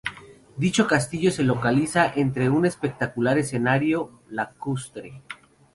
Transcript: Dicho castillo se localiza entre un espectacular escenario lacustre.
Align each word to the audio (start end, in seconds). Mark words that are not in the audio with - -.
Dicho 0.57 0.87
castillo 0.87 1.29
se 1.29 1.43
localiza 1.43 2.11
entre 2.15 2.49
un 2.49 2.65
espectacular 2.65 3.37
escenario 3.37 4.19
lacustre. 4.31 5.21